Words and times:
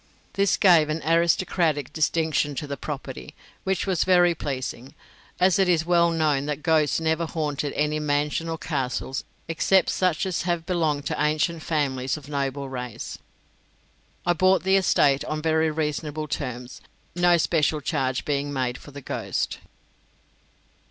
This 0.33 0.57
gave 0.57 0.89
an 0.89 1.03
aristocratic 1.05 1.93
distinction 1.93 2.55
to 2.55 2.65
the 2.65 2.75
property, 2.75 3.35
which 3.63 3.85
was 3.85 4.03
very 4.03 4.33
pleasing, 4.33 4.95
as 5.39 5.59
it 5.59 5.69
is 5.69 5.85
well 5.85 6.09
known 6.09 6.47
that 6.47 6.63
ghosts 6.63 6.99
never 6.99 7.27
haunted 7.27 7.71
any 7.73 7.99
mansions 7.99 8.49
or 8.49 8.57
castles 8.57 9.23
except 9.47 9.91
such 9.91 10.25
as 10.25 10.41
have 10.41 10.65
belonged 10.65 11.05
to 11.05 11.23
ancient 11.23 11.61
families 11.61 12.17
of 12.17 12.29
noble 12.29 12.67
race. 12.67 13.19
I 14.25 14.33
bought 14.33 14.63
the 14.63 14.75
estate 14.75 15.23
on 15.25 15.39
very 15.39 15.69
reasonable 15.69 16.27
terms, 16.27 16.81
no 17.15 17.37
special 17.37 17.79
charge 17.79 18.25
being 18.25 18.51
made 18.51 18.79
for 18.79 18.89
the 18.89 19.01
ghost. 19.01 19.59